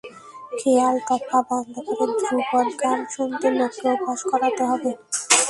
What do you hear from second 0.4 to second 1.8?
খেয়াল-টপ্পা বন্ধ